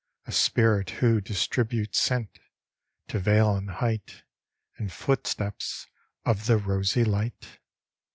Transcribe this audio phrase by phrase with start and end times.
[0.25, 2.39] A spirit who distributes scent,
[3.09, 4.23] To vale and height,
[4.79, 5.85] In footsteps
[6.25, 7.59] of the rosy light?